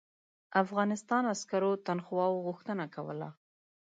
افغانستان 0.63 1.23
عسکرو 1.33 1.71
تنخواوو 1.87 2.43
غوښتنه 2.47 2.85
کوله. 2.95 3.29